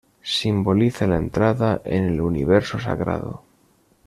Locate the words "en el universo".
1.85-2.79